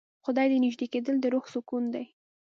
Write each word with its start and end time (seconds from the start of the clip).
خدای 0.25 0.47
ته 0.51 0.57
نژدې 0.65 0.87
کېدل 0.93 1.15
د 1.19 1.25
روح 1.33 1.45
سکون 1.53 1.83
دی. 1.93 2.05